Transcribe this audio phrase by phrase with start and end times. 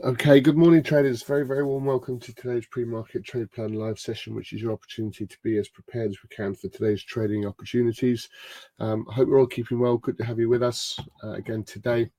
[0.00, 1.22] Okay, good morning, traders.
[1.22, 5.26] Very, very warm welcome to today's pre-market trade plan live session, which is your opportunity
[5.26, 8.28] to be as prepared as we can for today's trading opportunities.
[8.80, 9.98] Um, I hope we're all keeping well.
[9.98, 12.10] Good to have you with us uh, again today.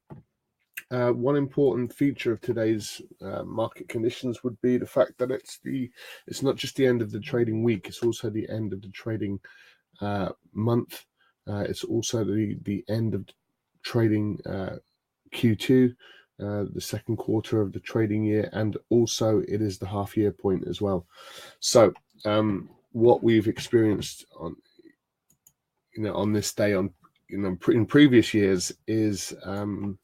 [0.92, 5.58] Uh, one important feature of today's uh, market conditions would be the fact that it's
[5.64, 5.92] the
[6.28, 8.90] it's not just the end of the trading week; it's also the end of the
[8.90, 9.40] trading
[10.00, 11.06] uh, month.
[11.48, 13.26] Uh, it's also the the end of
[13.82, 14.78] trading uh,
[15.34, 15.94] Q2
[16.44, 20.32] uh, the second quarter of the trading year, and also it is the half year
[20.32, 21.06] point as well.
[21.60, 21.94] So,
[22.26, 24.56] um, what we've experienced on
[25.96, 26.92] you know on this day on
[27.30, 29.98] you know in previous years is um,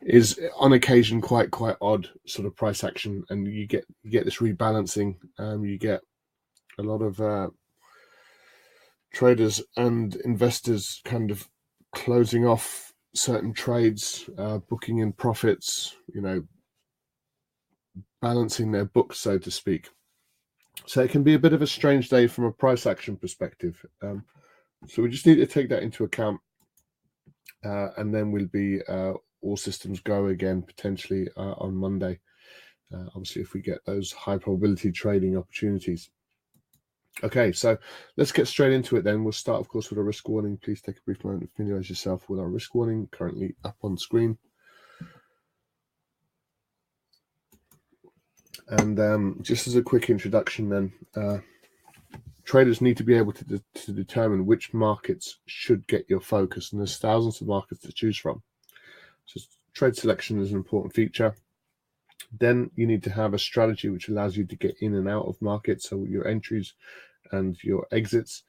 [0.00, 4.24] is on occasion quite quite odd sort of price action, and you get you get
[4.24, 5.16] this rebalancing.
[5.38, 6.00] Um, you get
[6.78, 7.48] a lot of uh,
[9.12, 11.48] traders and investors kind of
[11.94, 16.42] closing off certain trades, uh, booking in profits, you know,
[18.20, 19.90] balancing their books, so to speak.
[20.86, 23.84] So it can be a bit of a strange day from a price action perspective.
[24.02, 24.24] Um,
[24.88, 26.40] so we just need to take that into account,
[27.64, 32.18] uh, and then we'll be uh, all systems go again potentially uh, on Monday.
[32.92, 36.10] Uh, obviously, if we get those high probability trading opportunities.
[37.22, 37.78] Okay, so
[38.16, 39.22] let's get straight into it then.
[39.22, 40.58] We'll start, of course, with a risk warning.
[40.62, 43.96] Please take a brief moment to familiarize yourself with our risk warning, currently up on
[43.96, 44.38] screen.
[48.68, 51.38] And um, just as a quick introduction, then, uh,
[52.44, 56.72] traders need to be able to, de- to determine which markets should get your focus,
[56.72, 58.42] and there's thousands of markets to choose from.
[59.26, 59.40] So,
[59.74, 61.36] trade selection is an important feature.
[62.38, 65.26] Then you need to have a strategy which allows you to get in and out
[65.26, 65.88] of markets.
[65.88, 66.74] So your entries
[67.30, 68.44] and your exits,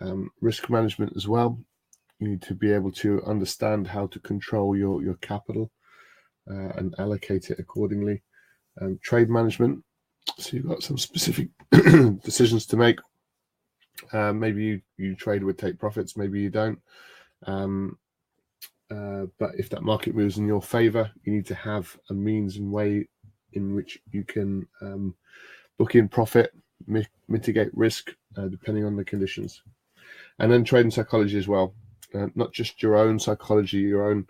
[0.00, 1.58] um, risk management as well.
[2.18, 5.70] You need to be able to understand how to control your your capital
[6.50, 8.22] uh, and allocate it accordingly.
[8.80, 9.84] Um, trade management.
[10.38, 12.98] So you've got some specific decisions to make.
[14.12, 16.78] Uh, maybe you, you trade with take profits, maybe you don't.
[17.46, 17.98] Um,
[18.90, 22.56] uh, but if that market moves in your favor, you need to have a means
[22.56, 23.08] and way
[23.56, 25.14] in which you can um,
[25.78, 26.54] book in profit,
[26.86, 29.62] mi- mitigate risk uh, depending on the conditions,
[30.38, 31.74] and then trading psychology as well.
[32.14, 34.26] Uh, not just your own psychology, your own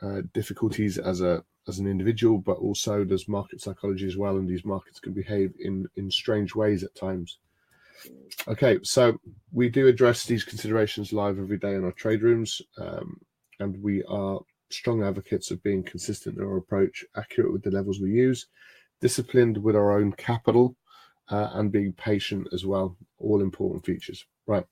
[0.00, 4.48] uh, difficulties as a as an individual, but also there's market psychology as well, and
[4.48, 7.38] these markets can behave in in strange ways at times.
[8.48, 9.18] Okay, so
[9.52, 13.20] we do address these considerations live every day in our trade rooms, um,
[13.60, 14.40] and we are
[14.72, 18.46] strong advocates of being consistent in our approach, accurate with the levels we use,
[19.00, 20.76] disciplined with our own capital,
[21.30, 22.96] uh, and being patient as well.
[23.18, 24.24] All important features.
[24.46, 24.64] Right.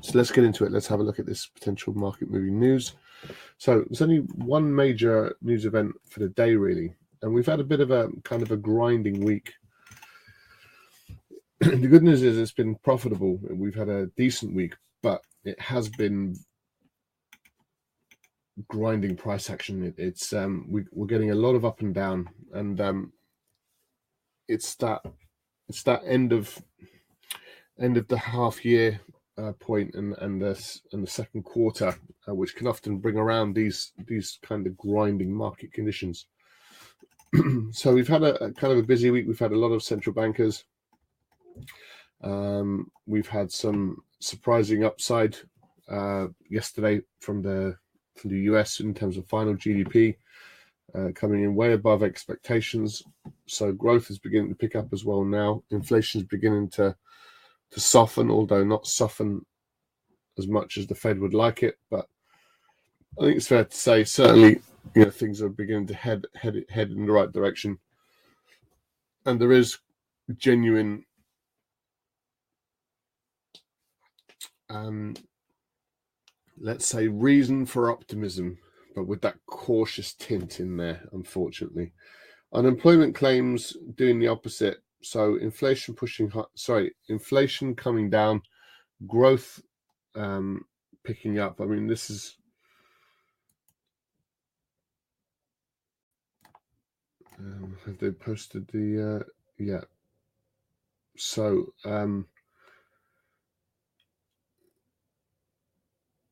[0.00, 0.72] So let's get into it.
[0.72, 2.94] Let's have a look at this potential market moving news.
[3.58, 7.64] So there's only one major news event for the day, really, and we've had a
[7.64, 9.52] bit of a kind of a grinding week.
[11.60, 13.38] the good news is it's been profitable.
[13.50, 16.36] We've had a decent week, but it has been
[18.68, 19.82] grinding price action.
[19.82, 23.12] It, it's um, we, we're getting a lot of up and down, and um,
[24.48, 25.02] it's that
[25.68, 26.62] it's that end of
[27.80, 29.00] end of the half year
[29.38, 31.94] uh, point and and the and the second quarter,
[32.28, 36.26] uh, which can often bring around these these kind of grinding market conditions.
[37.72, 39.26] so we've had a, a, kind of a busy week.
[39.26, 40.64] We've had a lot of central bankers.
[42.22, 45.36] Um, we've had some surprising upside
[45.88, 47.76] uh, yesterday from the
[48.16, 50.16] from the US in terms of final GDP
[50.94, 53.02] uh, coming in way above expectations.
[53.46, 55.62] So growth is beginning to pick up as well now.
[55.70, 56.96] Inflation is beginning to
[57.72, 59.44] to soften, although not soften
[60.38, 61.78] as much as the Fed would like it.
[61.90, 62.06] But
[63.18, 64.60] I think it's fair to say certainly
[64.94, 67.78] you know things are beginning to head head head in the right direction,
[69.24, 69.78] and there is
[70.36, 71.04] genuine
[74.68, 75.14] um,
[76.58, 78.58] let's say, reason for optimism,
[78.94, 81.92] but with that cautious tint in there, unfortunately.
[82.52, 84.78] Unemployment claims doing the opposite.
[85.02, 88.42] So inflation pushing, sorry, inflation coming down,
[89.06, 89.60] growth
[90.14, 90.64] um,
[91.04, 91.60] picking up.
[91.60, 92.36] I mean, this is.
[97.38, 99.20] Um, have they posted the?
[99.20, 99.24] Uh,
[99.58, 99.82] yeah.
[101.18, 102.26] So um,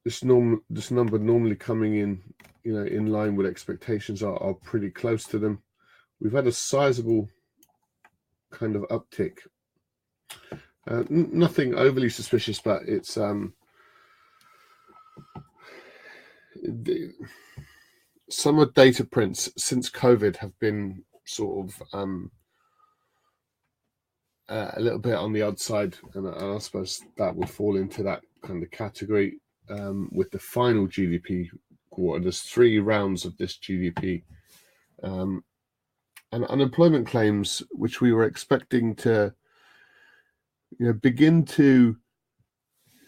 [0.05, 2.21] this norm this number normally coming in
[2.63, 5.63] you know in line with expectations are, are pretty close to them
[6.21, 7.29] we've had a sizable
[8.51, 9.39] kind of uptick
[10.91, 13.55] uh, n- nothing overly suspicious but it's um
[16.63, 17.13] the,
[18.31, 22.31] summer data prints since COVID have been sort of um,
[24.49, 27.77] uh, a little bit on the odd side, and, and, I suppose that would fall
[27.77, 29.41] into that kind of category.
[29.69, 31.49] Um, with the final GDP
[31.91, 34.23] quarter, there's three rounds of this GDP,
[35.03, 35.43] um,
[36.33, 39.33] and unemployment claims, which we were expecting to,
[40.79, 41.97] you know, begin to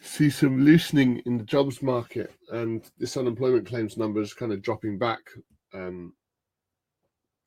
[0.00, 4.62] see some loosening in the jobs market, and this unemployment claims number is kind of
[4.62, 5.20] dropping back.
[5.74, 6.14] Um,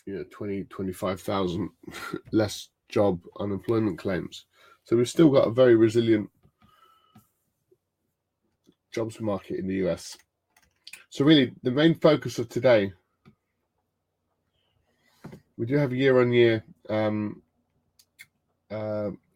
[0.05, 1.69] you know, 20, 25,000
[2.31, 4.45] less job unemployment claims.
[4.83, 6.29] So we've still got a very resilient
[8.91, 10.17] jobs market in the US.
[11.09, 12.91] So really, the main focus of today,
[15.57, 16.63] we do have year on year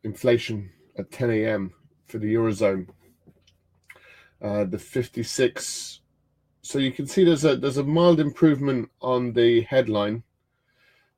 [0.03, 1.73] inflation at 10 a.m.
[2.05, 2.87] for the eurozone.
[4.41, 6.01] Uh, the 56.
[6.61, 10.23] So you can see there's a there's a mild improvement on the headline,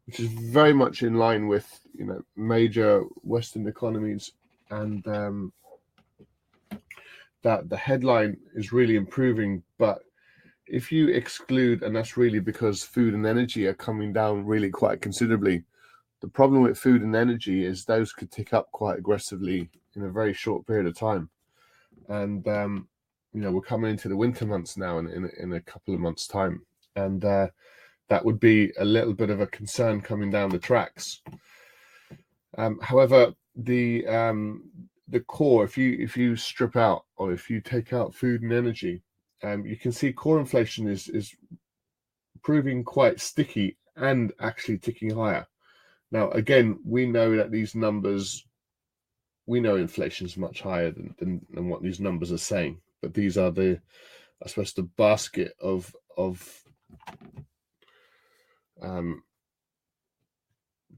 [0.06, 4.32] which is very much in line with you know major Western economies,
[4.70, 5.54] and um,
[7.46, 9.62] that the headline is really improving.
[9.78, 10.00] But
[10.66, 15.00] if you exclude, and that's really because food and energy are coming down really quite
[15.00, 15.64] considerably.
[16.22, 20.10] The problem with food and energy is those could tick up quite aggressively in a
[20.10, 21.30] very short period of time,
[22.10, 22.88] and um,
[23.32, 26.00] you know we're coming into the winter months now in in, in a couple of
[26.00, 27.48] months' time, and uh,
[28.10, 31.22] that would be a little bit of a concern coming down the tracks.
[32.58, 34.64] Um, however, the um,
[35.08, 38.52] the core, if you if you strip out or if you take out food and
[38.52, 39.04] energy,
[39.44, 41.36] um, you can see core inflation is is
[42.44, 45.48] proving quite sticky and actually ticking higher.
[46.12, 48.46] Now, again, we know that these numbers,
[49.46, 53.14] we know inflation is much higher than, than, than what these numbers are saying, but
[53.14, 53.80] these are the,
[54.44, 56.64] I suppose, the basket of of
[58.82, 59.24] um,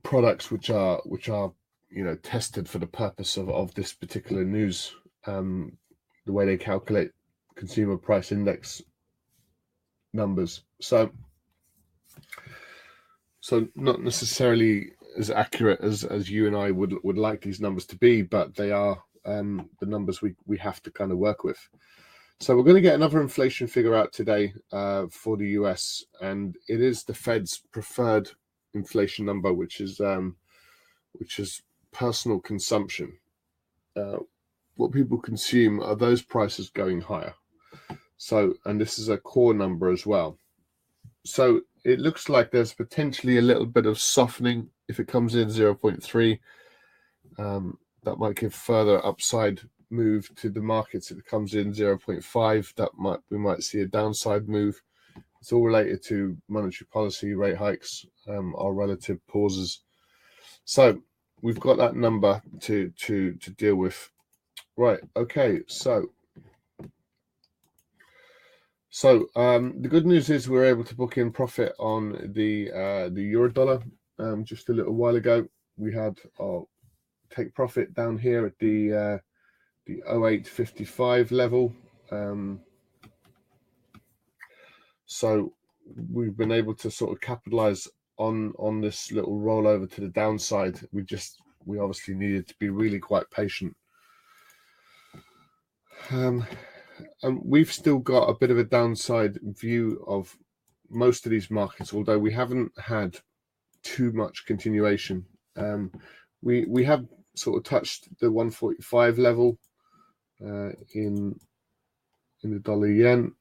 [0.03, 1.51] products which are which are
[1.89, 4.96] you know tested for the purpose of of this particular news.
[5.25, 5.77] Um,
[6.25, 7.12] the way they calculate
[7.56, 8.82] consumer price index
[10.13, 10.63] numbers.
[10.79, 11.12] So,
[13.39, 17.86] so not necessarily as accurate as as you and I would would like these numbers
[17.88, 21.44] to be, but they are um, the numbers we we have to kind of work
[21.44, 21.60] with.
[22.39, 26.56] So we're going to get another inflation figure out today uh, for the US, and
[26.67, 28.29] it is the Fed's preferred
[28.75, 30.36] inflation number, which is um,
[31.13, 33.17] which is personal consumption.
[33.96, 34.17] Uh,
[34.75, 37.34] what people consume are those prices going higher.
[38.17, 40.38] So, and this is a core number as well.
[41.25, 45.50] So it looks like there's potentially a little bit of softening if it comes in
[45.50, 46.39] 0.3.
[47.38, 52.75] Um, that might give further upside move to the markets if it comes in 0.5
[52.75, 54.82] that might we might see a downside move
[55.39, 59.82] it's all related to monetary policy rate hikes um, our relative pauses
[60.65, 61.01] so
[61.41, 64.10] we've got that number to to to deal with.
[64.75, 66.12] Right okay so.
[68.89, 72.72] So um, the good news is we are able to book in profit on the
[72.72, 73.84] uh, the euro dollar.
[74.20, 76.65] Um, just a little while ago we had our
[77.29, 79.17] take profit down here at the uh,
[79.86, 81.74] the 0855 level.
[82.12, 82.62] Um,
[85.06, 85.53] so
[86.12, 90.79] we've been able to sort of capitalize on on this little rollover to the downside.
[90.91, 93.75] We just we obviously needed to be really quite patient.
[96.09, 96.45] Um,
[97.24, 100.36] and we've still got a bit of a downside view of
[100.89, 103.17] most of these markets, although we haven't had
[103.83, 105.25] too much continuation.
[105.55, 105.91] Um,
[106.41, 107.05] we we have
[107.36, 109.57] sort of touched the 145 level
[110.43, 111.36] uh, in
[112.43, 113.33] in the dollar yen.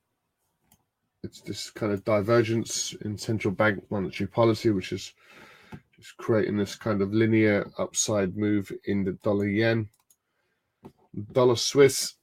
[1.26, 5.12] It's this kind of divergence in central bank monetary policy, which is
[5.94, 9.88] just creating this kind of linear upside move in the dollar yen.
[11.32, 12.14] Dollar Swiss,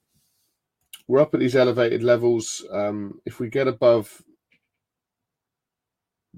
[1.07, 2.65] we're up at these elevated levels.
[2.71, 4.21] Um, if we get above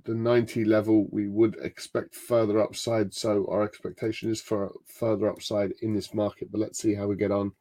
[0.03, 3.13] the 90 level, we would expect further upside.
[3.13, 7.15] So our expectation is for further upside in this market, but let's see how we
[7.15, 7.53] get on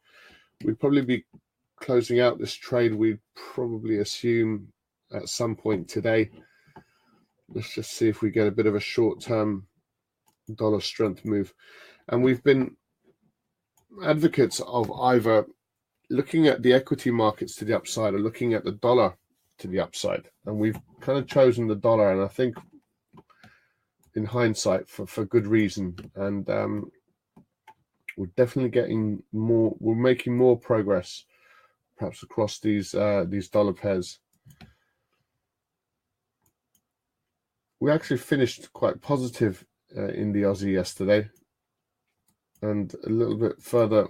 [0.62, 1.24] we'd probably be
[1.76, 2.94] closing out this trade.
[2.94, 4.72] We'd probably assume
[5.14, 6.30] at some point today.
[7.52, 9.66] Let's just see if we get a bit of a short term
[10.54, 11.54] dollar strength move.
[12.08, 12.76] And we've been
[14.04, 15.46] advocates of either
[16.10, 19.14] looking at the equity markets to the upside or looking at the dollar
[19.58, 20.28] to the upside.
[20.46, 22.12] And we've kind of chosen the dollar.
[22.12, 22.56] And I think
[24.14, 25.96] in hindsight for, for good reason.
[26.14, 26.90] And um,
[28.16, 31.24] we're definitely getting more we're making more progress
[31.98, 34.20] perhaps across these uh these dollar pairs
[37.84, 39.62] we actually finished quite positive
[39.94, 41.28] uh, in the Aussie yesterday,
[42.62, 44.08] and a little bit further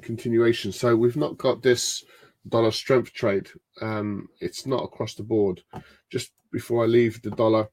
[0.00, 0.70] continuation.
[0.70, 2.04] So we've not got this
[2.48, 3.48] dollar strength trade.
[3.82, 5.60] Um, it's not across the board.
[6.08, 7.68] Just before I leave the dollar,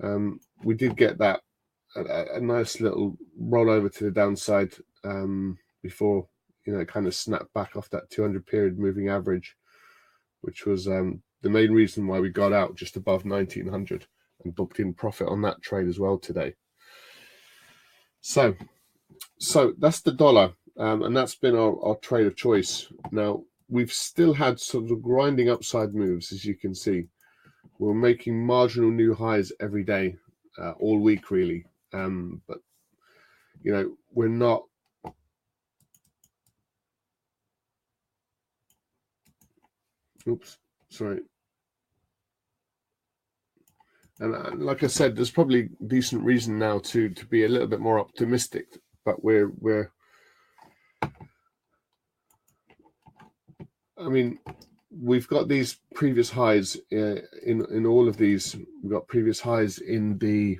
[0.00, 1.40] um, we did get that
[1.96, 6.28] a, a, nice little rollover to the downside um, before
[6.66, 9.56] you know kind of snapped back off that 200 period moving average,
[10.42, 14.06] which was um, the main reason why we got out just above 1900
[14.44, 16.54] and booked in profit on that trade as well today.
[18.20, 18.54] So,
[19.38, 22.86] so that's the dollar, um, and that's been our, our trade of choice.
[23.10, 27.04] Now we've still had sort of grinding upside moves, as you can see.
[27.78, 30.16] We're making marginal new highs every day,
[30.58, 31.66] uh, all week really.
[31.92, 32.58] Um, but
[33.62, 34.64] you know, we're not
[40.28, 41.20] oops, sorry.
[44.20, 47.80] And like I said, there's probably decent reason now to to be a little bit
[47.80, 49.90] more optimistic, but we're we're
[53.96, 54.38] I mean,
[54.90, 58.56] we've got these previous highs uh, in in all of these.
[58.82, 60.58] We've got previous highs in the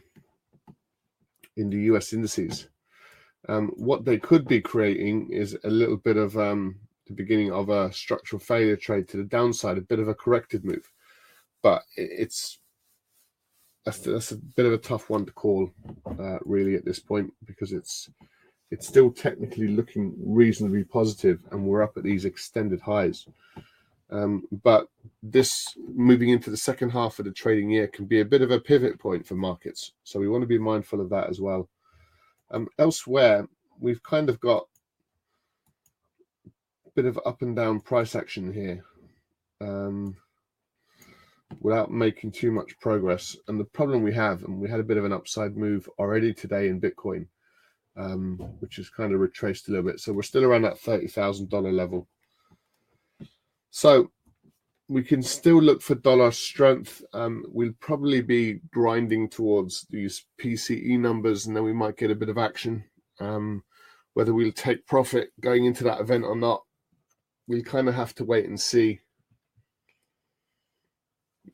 [1.57, 2.69] in the US indices.
[3.49, 7.69] Um, what they could be creating is a little bit of um, the beginning of
[7.69, 10.91] a structural failure trade to the downside, a bit of a corrected move.
[11.63, 12.59] But it's
[13.85, 15.71] that's, that's a bit of a tough one to call,
[16.19, 18.11] uh, really, at this point because it's
[18.71, 23.27] it's still technically looking reasonably positive, and we're up at these extended highs.
[24.11, 24.89] Um, but
[25.23, 28.51] this moving into the second half of the trading year can be a bit of
[28.51, 29.93] a pivot point for markets.
[30.03, 31.69] So we want to be mindful of that as well.
[32.51, 33.49] Um, elsewhere,
[33.81, 34.67] we've kind of got
[36.47, 38.85] a bit of up and down price action here
[39.61, 40.17] um,
[41.61, 43.37] without making too much progress.
[43.49, 46.33] And the problem we have, and we had a bit of an upside move already
[46.33, 47.27] today in Bitcoin,
[47.97, 50.01] um, which is kind of retraced a little bit.
[50.01, 52.09] So we're still around that $30,000 level.
[53.71, 54.11] So
[54.89, 57.03] we can still look for dollar strength.
[57.13, 62.15] Um, we'll probably be grinding towards these PCE numbers, and then we might get a
[62.15, 62.85] bit of action.
[63.21, 63.65] Um,
[64.13, 66.63] whether we'll take profit going into that event or not,
[67.47, 69.01] we'll kind of have to wait and see.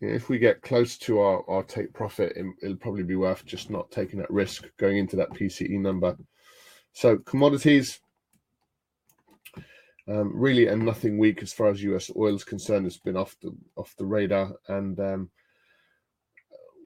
[0.00, 3.90] If we get close to our, our take profit, it'll probably be worth just not
[3.90, 6.16] taking that risk going into that PCE number.
[6.92, 8.00] So commodities,
[10.08, 12.10] um, really, and nothing weak as far as U.S.
[12.16, 12.86] oil is concerned.
[12.86, 15.30] It's been off the off the radar, and um,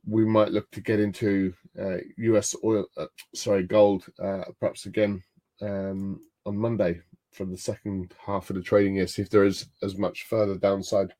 [0.07, 2.55] we might look to get into uh, U.S.
[2.65, 5.23] oil, uh, sorry, gold, uh, perhaps again
[5.63, 7.01] um, on Monday
[7.33, 9.07] for the second half of the trading year.
[9.07, 11.15] See if there is as much further downside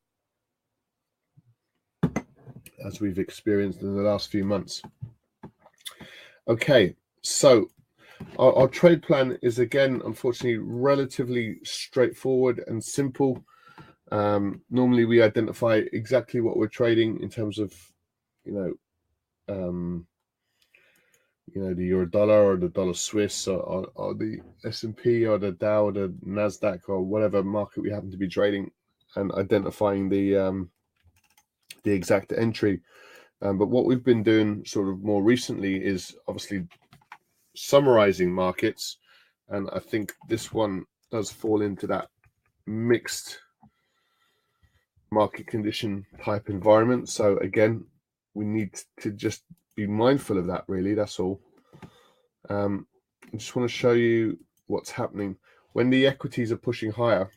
[2.85, 4.83] as we've experienced in the last few months.
[6.47, 7.71] Okay, so
[8.39, 13.43] our, our, trade plan is again, unfortunately, relatively straightforward and simple.
[14.13, 17.73] Um, normally, we identify exactly what we're trading in terms of,
[18.45, 18.75] you know,
[19.49, 20.07] um,
[21.55, 24.97] you know, the euro dollar or the dollar Swiss or, or, or the S and
[24.97, 28.71] P or the Dow or the Nasdaq or whatever market we happen to be trading,
[29.17, 30.71] and identifying the um,
[31.85, 32.81] the exact entry.
[33.43, 36.67] Um, but what we've been doing sort of more recently is obviously
[37.55, 38.99] summarizing markets,
[39.49, 42.09] and I think this one does fall into that
[42.67, 43.39] mixed
[45.11, 47.09] market condition type environment.
[47.09, 47.85] So again,
[48.35, 48.71] we need
[49.01, 49.45] to just
[49.77, 50.65] be mindful of that.
[50.67, 51.41] Really, that's all.
[52.49, 52.87] Um,
[53.33, 55.37] I just want to show you what's happening
[55.73, 57.29] when the equities are pushing higher,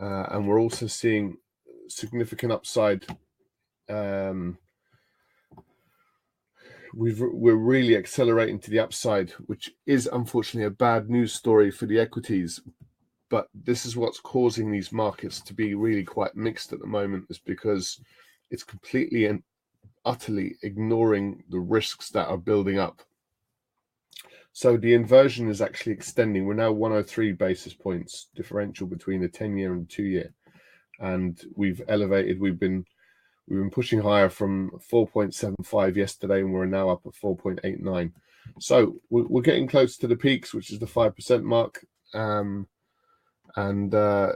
[0.00, 1.36] uh, and we're also seeing
[1.88, 3.04] significant upside
[3.88, 4.58] um,
[6.96, 11.86] we've we're really accelerating to the upside, which is unfortunately a bad news story for
[11.86, 12.60] the equities.
[13.30, 17.26] But this is what's causing these markets to be really quite mixed at the moment,
[17.30, 18.00] is because
[18.50, 19.42] it's completely and
[20.04, 23.02] utterly ignoring the risks that are building up.
[24.52, 26.46] So the inversion is actually extending.
[26.46, 30.32] We're now 103 basis points differential between the 10 year and two year.
[31.00, 32.84] And we've elevated, we've been
[33.46, 38.12] We've been pushing higher from 4.75 yesterday, and we're now up at 4.89.
[38.58, 41.84] So we're, getting close to the peaks, which is the 5% mark.
[42.14, 42.66] Um,
[43.56, 44.32] and uh,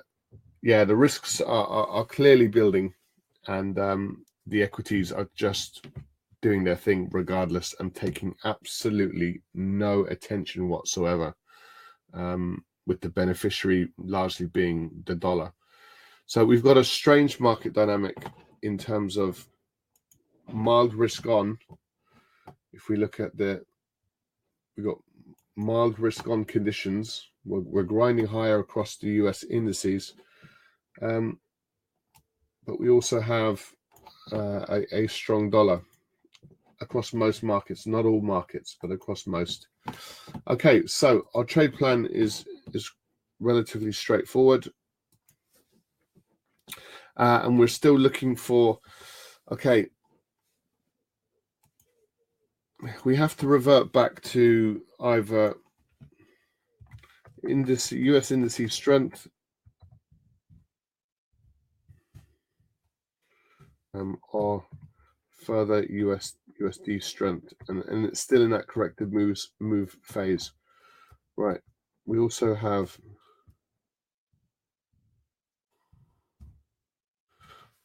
[0.62, 2.92] yeah, the risks are, are, are clearly building,
[3.46, 5.86] and um, the equities are just
[6.42, 11.34] doing their thing regardless and taking absolutely no attention whatsoever,
[12.12, 15.52] um, with the beneficiary largely being the dollar.
[16.28, 18.14] So we've got a strange market dynamic
[18.60, 19.48] in terms of
[20.52, 21.56] mild risk on.
[22.70, 23.64] If we look at the,
[24.76, 24.98] we've got
[25.56, 27.30] mild risk on conditions.
[27.46, 30.16] We're, we're grinding higher across the US indices.
[31.00, 31.40] Um,
[32.66, 33.64] but we also have
[34.30, 35.80] uh, a, a strong dollar
[36.82, 39.68] across most markets, not all markets, but across most.
[40.46, 42.90] Okay, so our trade plan is is
[43.40, 44.68] relatively straightforward,
[47.18, 48.78] uh, and we're still looking for.
[49.50, 49.86] Okay,
[53.04, 55.56] we have to revert back to either
[57.48, 59.26] index, US indices strength
[63.94, 64.64] um, or
[65.44, 70.52] further US USD strength, and, and it's still in that corrective moves move phase.
[71.36, 71.60] Right.
[72.04, 72.98] We also have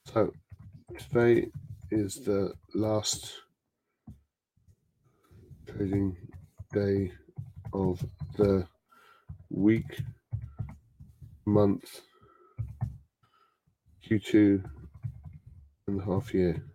[0.06, 0.32] so
[0.98, 1.48] today
[1.92, 3.34] is the last
[5.68, 6.16] trading
[6.74, 7.12] day
[7.74, 8.04] of
[8.38, 8.68] the
[9.50, 10.02] week,
[11.46, 12.02] month,
[14.06, 14.64] Q2
[15.88, 16.73] and half year.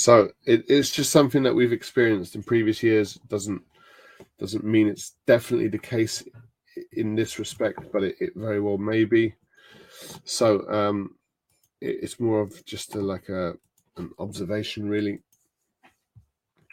[0.00, 3.14] So it, it's just something that we've experienced in previous years.
[3.28, 3.60] Doesn't
[4.38, 6.24] doesn't mean it's definitely the case
[6.92, 9.34] in this respect, but it, it very well may be.
[10.24, 11.16] So um,
[11.82, 13.54] it, it's more of just a, like a
[13.98, 15.18] an observation, really.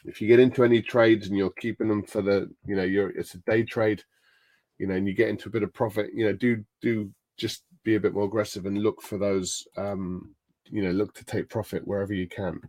[0.05, 3.09] If you get into any trades and you're keeping them for the, you know, you're
[3.09, 4.03] it's a day trade,
[4.77, 7.63] you know, and you get into a bit of profit, you know, do do just
[7.83, 10.33] be a bit more aggressive and look for those, um,
[10.71, 12.61] you know, look to take profit wherever you can.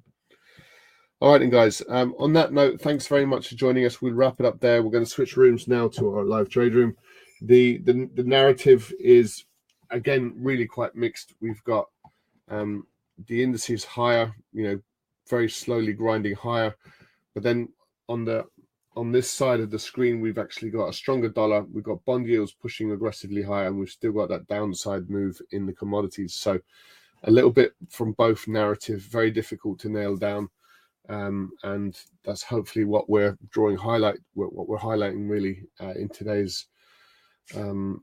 [1.20, 1.82] All right, then, guys.
[1.88, 4.00] Um, on that note, thanks very much for joining us.
[4.00, 4.84] We'll wrap it up there.
[4.84, 6.96] We're going to switch rooms now to our live trade room.
[7.42, 9.44] The the, the narrative is
[9.90, 11.34] again really quite mixed.
[11.40, 11.88] We've got
[12.48, 12.86] um,
[13.26, 14.80] the indices higher, you know,
[15.28, 16.76] very slowly grinding higher,
[17.34, 17.68] but then
[18.08, 18.44] on the
[18.96, 21.64] on this side of the screen, we've actually got a stronger dollar.
[21.72, 25.66] We've got bond yields pushing aggressively higher, and we've still got that downside move in
[25.66, 26.34] the commodities.
[26.34, 26.60] So,
[27.24, 30.48] a little bit from both narrative, very difficult to nail down
[31.08, 36.66] um, and that's hopefully what we're drawing highlight what we're highlighting really uh, in today's
[37.56, 38.02] um,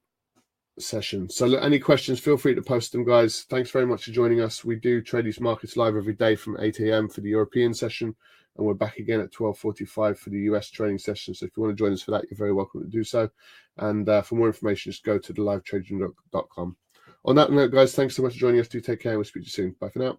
[0.79, 1.29] session.
[1.29, 2.19] So, any questions?
[2.19, 3.45] Feel free to post them, guys.
[3.49, 4.65] Thanks very much for joining us.
[4.65, 7.09] We do trade these markets live every day from 8 a.m.
[7.09, 8.15] for the European session,
[8.57, 11.33] and we're back again at 12:45 for the US trading session.
[11.33, 13.29] So, if you want to join us for that, you're very welcome to do so.
[13.77, 16.77] And uh, for more information, just go to thelivetraderoom.com.
[17.25, 18.67] On that note, guys, thanks so much for joining us.
[18.67, 19.15] Do take care.
[19.17, 19.75] We'll speak to you soon.
[19.79, 20.17] Bye for now.